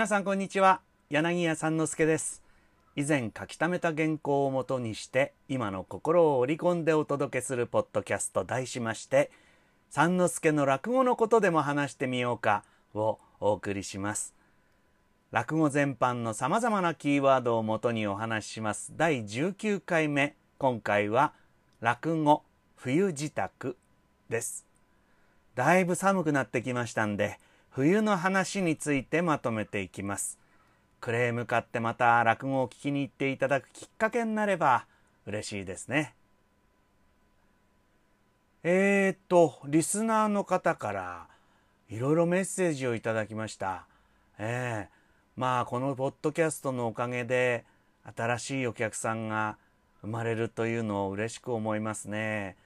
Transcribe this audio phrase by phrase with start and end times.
[0.00, 0.80] 皆さんこんにちは。
[1.10, 2.40] 柳家三之助です。
[2.96, 9.30] 以前書き溜めた原稿をもとにして今の心を織り込んでお届けするポッドキャスト題しまして
[9.90, 14.32] 三之助の落語のことでも話してみようかをお送りします。
[15.32, 18.94] 落語全般のさまざまなキーワードをもとにお話しします。
[18.96, 21.34] 第19回目今回は
[21.82, 22.42] 落語
[22.74, 23.76] 冬支度
[24.30, 24.64] です。
[25.56, 27.38] だいぶ寒くなってきましたんで
[27.72, 30.38] 冬の話についてまとめていきます。
[31.00, 34.86] クレーム買ってまた落語を聞きに行っていただくきっかけになれば
[35.24, 36.14] 嬉しいですね。
[38.64, 41.26] えー、っとリスナーの方から
[41.88, 43.86] いろいろメッセージをいただきました。
[44.38, 47.64] ええー、まあこのポッドキャストのおかげで
[48.16, 49.56] 新しいお客さんが
[50.02, 52.56] 生まれるというのを嬉しく思いますね。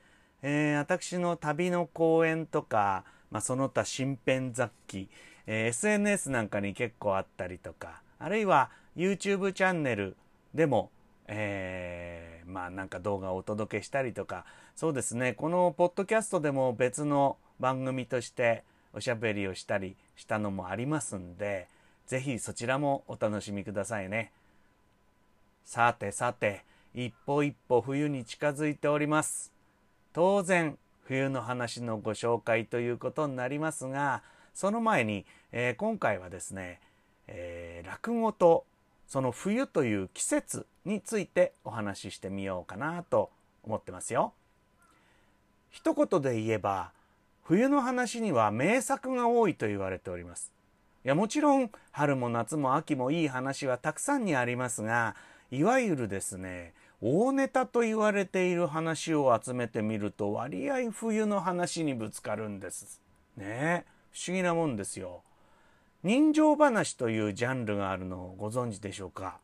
[0.41, 3.05] えー、私の旅の講演とか、
[3.35, 5.09] まあ、その他身辺雑記、
[5.49, 10.17] えー、SNS なんかに結構あったりとかあるいは YouTube チャンネル
[10.55, 10.93] でも、
[11.27, 14.45] えー、まあなんか動画をお届けしたりとか
[14.77, 21.67] そうですねこのポッドキャストでも別の番組としておしゃべりをしたりしたのもありますんで
[22.07, 24.31] 是非そちらもお楽しみくださいね。
[25.65, 26.63] さてさて
[26.95, 29.53] 一歩一歩冬に近づいております。
[30.13, 34.23] 当然冬の話のご紹介ということになりますが
[34.55, 36.81] その前に、えー、今回はですね、
[37.27, 38.65] えー、落語と
[39.07, 43.31] その冬という季節についてお話ししてみようかなと
[43.63, 44.33] 思ってますよ。
[45.71, 46.93] 一言で言えば
[47.43, 50.53] 冬の話には名作が多いと言われております。
[51.05, 55.15] いやもちろん春も夏も秋もいい話はたくさんにありますが
[55.51, 56.73] いわゆるですね
[57.07, 63.03] 大ネタと言われている話を集めてみると割合冬の話にぶつかるんです。
[63.37, 65.21] ね不思議なもんですよ。
[66.03, 69.39] 人情話というジャンルがあるのをご存知でしょうか？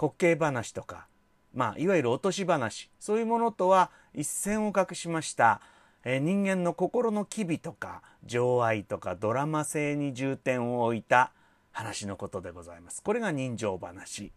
[0.00, 1.06] 滑稽話とか、
[1.54, 5.60] まあ、いわゆる落とし話そういうものとは一線を画しました、
[6.02, 11.30] えー、人間の心の機微とか情愛とかドラマ性に重点を置いた
[11.70, 13.00] 話のことでございます。
[13.00, 14.32] これが人情話。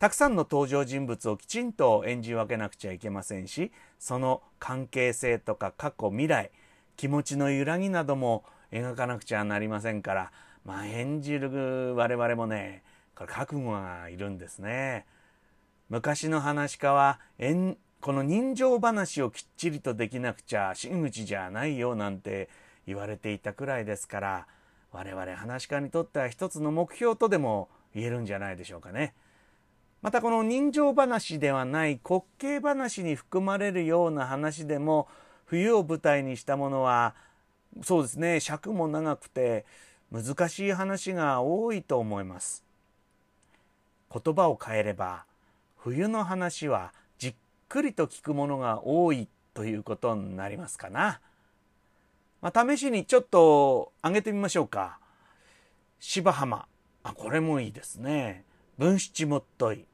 [0.00, 6.50] たくさんの登場人物をきちんと演じ分けなくちゃいけませんしその関係性とか過去未来
[6.96, 10.32] 気持ちの揺らぎなども描かなくちゃなりませんから
[10.64, 12.82] まあ演じる我々もね
[13.14, 15.04] これ覚悟がいるんですね。
[15.90, 17.18] 昔の話家は
[18.00, 22.48] この人情話をきっちりとできなくちゃ真打ちじゃないよなんて
[22.86, 24.46] 言われていたくらいですから
[24.92, 29.12] 我々話家にとっては一つの目標とでも言えるんじゃないでしょうかね。
[30.02, 35.08] またこの人情話ではない滑稽話に含まれるような話でも
[35.44, 37.14] 冬を舞台にしたものは
[37.82, 39.66] そうですね尺も長くて
[40.10, 42.64] 難しい話が多いと思います。
[44.12, 45.24] 言葉を変えれば
[45.76, 47.34] 冬の話はじっ
[47.68, 51.20] くりと聞くものが多いということになりますかな。
[52.40, 54.98] まあ、試しにちょっと上げてみましょうか。
[55.98, 56.66] 芝浜。
[57.02, 58.44] あ、これもいいですね。
[58.78, 59.84] 文七もっとい。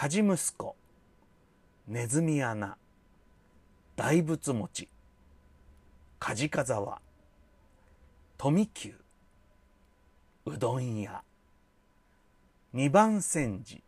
[0.00, 0.76] 火事息子
[1.88, 2.76] ネズミ穴
[3.96, 4.88] 大仏餅
[6.20, 7.00] 梶風沢
[8.36, 8.94] 富久
[10.46, 11.24] うどん屋
[12.72, 13.82] 二番煎じ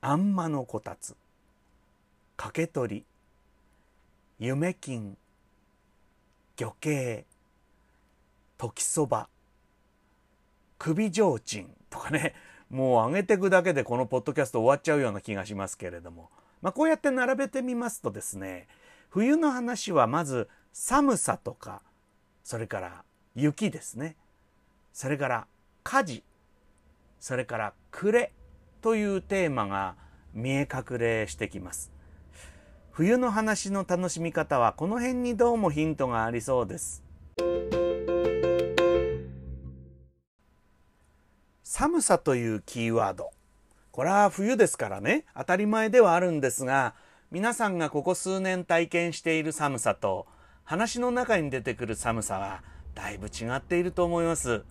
[0.00, 1.14] あんまのこたつ
[2.38, 3.04] かけ取り
[4.38, 5.18] 夢金
[6.56, 7.26] 魚形
[8.56, 9.28] 時そば
[10.78, 12.34] 首提灯とかね
[12.70, 16.30] もう上げていくだけでこのポッドキャスト終わっちゃうような気がしますけれども、
[16.62, 18.66] まあ、こうやって並べてみますとですね
[19.10, 21.82] 冬の話はまず寒さとか
[22.44, 23.04] それから
[23.34, 24.16] 雪ですね。
[24.92, 25.46] それから
[25.82, 26.22] 火事。
[27.18, 28.32] それから暮れ
[28.82, 29.96] というテーマが
[30.34, 31.90] 見え隠れしてきます。
[32.92, 37.02] 冬の話の楽しみ方はこの辺にどうもヒントがありそうです。
[41.84, 43.30] 寒さというキーワード。
[43.90, 45.26] これは冬ですからね。
[45.36, 46.94] 当たり前ではあるんですが
[47.30, 50.26] 皆さんがここ数年体験している寒さと
[50.62, 52.62] 話の中に出てくる寒さは
[52.94, 54.64] だいぶ違っていると思います。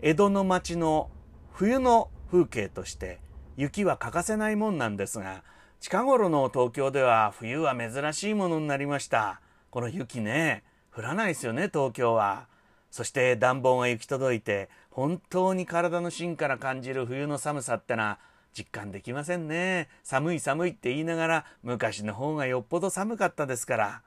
[0.00, 1.08] 江戸の町の
[1.54, 3.18] 冬の風景として
[3.56, 5.42] 雪は欠かせないもんなんですが
[5.80, 9.40] 近頃の東京では冬は珍しいものになりました。
[9.70, 10.62] この雪ね
[10.94, 12.52] 降らないですよね東京は。
[12.90, 18.18] そして暖房が行き届いて本当に体の芯から感じる冬の寒さってのは
[18.56, 24.02] 実感できませんね寒い寒いって言いながら昔の方がよっぽど寒かったですから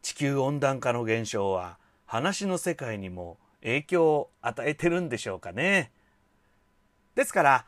[0.00, 1.76] 地球温暖化の現象は
[2.06, 5.90] 話の世界にも影響を与えてるんでしょうかね。
[7.14, 7.66] ですから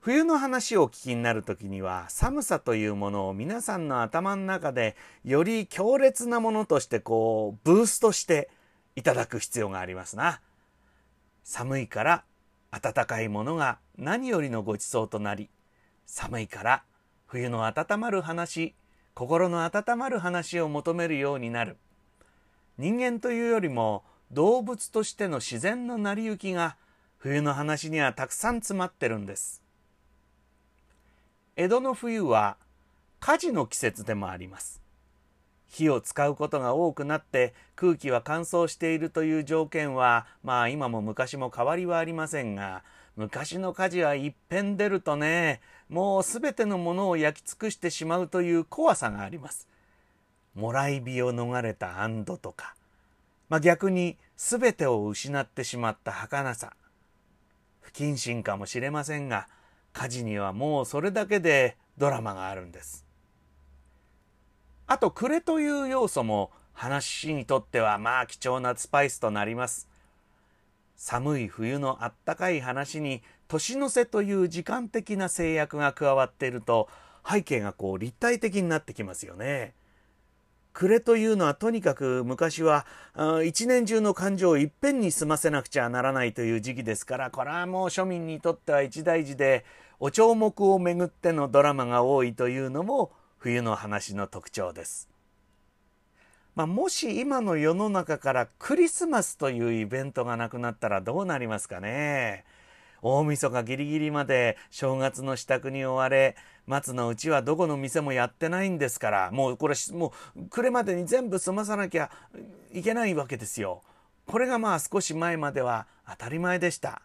[0.00, 8.48] 冬の話をお聞きになる時には寒さというものを皆さんの頭の中でより強烈なものとしてこうブーストして
[8.96, 10.40] いただく必要がありますな。
[11.48, 12.24] 寒いから
[12.72, 15.48] 暖かいものが何よりのごちそうとなり
[16.04, 16.82] 寒いから
[17.26, 18.74] 冬の温まる話
[19.14, 21.76] 心の温まる話を求めるようになる。
[22.78, 24.02] 人間というよりも
[24.32, 26.76] 動物としての自然の成り行きが
[27.16, 29.62] 冬の話にはたくさん詰まってるんです。
[31.54, 32.56] 江戸の冬は
[33.20, 34.82] 火事の季節でもあります。
[35.76, 42.82] 火を使うことが多くなって空気は乾燥しているという条件はまあ今も昔も変わりはありませんが
[43.14, 49.68] 昔の火事はいっぺん出るとねもうすべてのものを焼き尽くしてしまうという怖さがあります。
[50.54, 52.74] もらい火を逃れた安堵とか、
[53.50, 56.72] まあ、逆にすべてを失ってしまった儚さ
[57.82, 59.48] 不謹慎かもしれませんが
[59.92, 63.05] 火事にはもうそれだけでドラマがあるんです。
[64.88, 69.88] あと暮れという要素も話にとってはまあ貴重なスパイスとなります。
[70.96, 76.88] 寒い冬のあったかい話に年の瀬という時間的な制約が加わっていると
[77.28, 79.74] 背景がこう立体的になってきますよね。
[80.72, 82.86] 暮れというのはとにかく昔は
[83.44, 89.64] 一年中の感情をいっぺんに済ませなくちゃならないという時期ですからこれはもう庶民にとっては一大事で
[89.98, 95.08] お帳目をめぐってのドラマが多いというのも冬の話の特徴です。
[96.54, 102.46] まあ、もし今の世の中からクリスマスというイベントがなくなったらどうなりますかね
[103.02, 106.34] 大晦日ギリギリまで正月の支度に追われ
[106.66, 112.10] 松のうちはどこの店もやってないんですからもうこれもう暮れまでに全部済まさなきゃ
[112.72, 113.82] いけないわけですよ。
[114.26, 117.02] これがまあ少し前までは当たり前でした。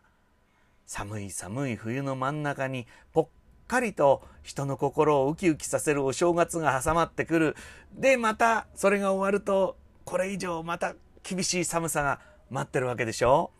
[0.88, 3.28] 寒い寒い冬の真ん中にぽっ
[3.72, 7.56] かりと人の心をウキウキさせるお正月が挟まってくる。
[7.94, 12.20] で、またそれが終わると、これ以上また厳しい寒さが
[12.50, 13.52] 待ってるわけでしょ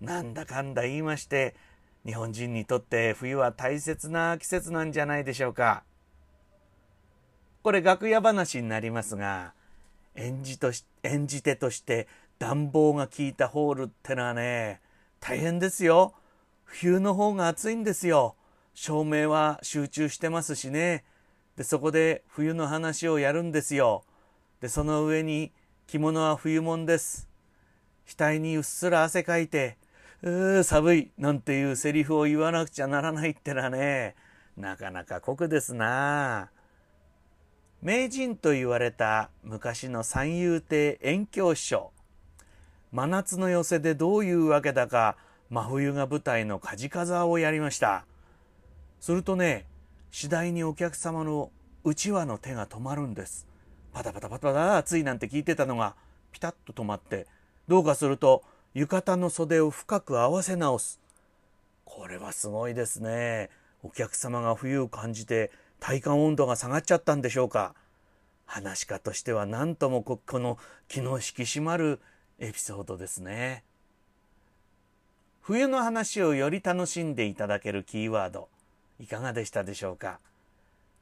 [0.00, 1.54] なんだかんだ言いまして、
[2.04, 5.84] 日本人にとって冬は大切な季節なんじゃないでしょうか。
[7.62, 9.54] これ楽屋話になりますが、
[10.16, 12.08] 演じとし演じ手として
[12.40, 14.80] 暖房が効いたホールってのはね、
[15.20, 16.12] 大変ですよ。
[16.64, 18.34] 冬の方が暑いんですよ。
[18.74, 21.04] 照明は集中してますしね。
[21.56, 24.04] でそこで冬の話をやるんですよ。
[24.60, 25.52] でその上に
[25.86, 27.28] 着物は冬物です。
[28.06, 29.78] 額にうっすら汗かいて
[30.22, 34.16] 「うー寒い」なんていうセリフを言わなくちゃならないってのはね
[34.56, 36.50] なかなか酷ですな。
[37.80, 41.92] 名人と言われた昔の三遊亭遠京師匠。
[42.90, 45.16] 真夏の寄せでどういうわけだか
[45.50, 48.06] 真冬が舞台の梶風をやりました。
[49.04, 49.66] するとね
[50.10, 51.50] 次第にお客様の
[51.84, 53.46] うちわの手が止まるんです。
[53.92, 55.94] パタパタパタパタ暑いなんて聞いてたのが
[56.32, 57.26] ピタッと止まって
[57.68, 58.42] どうかすると
[58.72, 61.02] 浴衣の袖を深く合わせ直す。
[61.84, 63.50] これはすごいですね。
[63.82, 67.74] お客様が冬を感じて体感温度が下がっちゃったんでしょうか。
[68.46, 70.56] 話し家としては何ともこの
[70.88, 72.00] 気の引き締まる
[72.38, 73.64] エピソードですね。
[75.42, 78.48] 冬の話をより楽しんでいただけるキーワード。
[79.00, 80.20] いかがでしたでしょうか？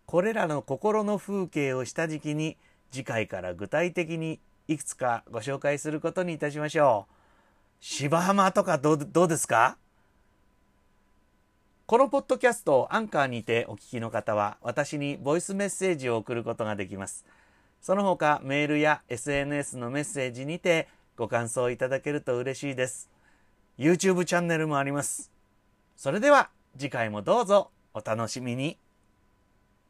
[0.06, 2.56] これらの心の風景を下敷きに
[2.90, 7.14] 次回から具体的にいくつかご紹介することにいたしましょう。
[7.80, 9.76] 芝浜とかどうですか？
[11.86, 17.26] このポッドキャストをアンカーにてお聞きの方は私にボイスメッセージを送ることができます。
[17.80, 23.10] その他メールや SNS のメッセージにてご感想いただけると嬉しいです。
[23.78, 25.30] YouTube チャンネルもあります。
[25.96, 27.70] それでは次回もどうぞ。
[27.94, 28.78] お楽しみに。